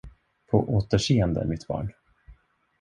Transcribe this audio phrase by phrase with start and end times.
[0.51, 1.91] På återseende, mitt barn.